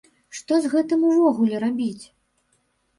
Што 0.37 0.57
з 0.63 0.71
гэтым 0.73 1.05
увогуле 1.11 1.63
рабіць? 1.67 2.05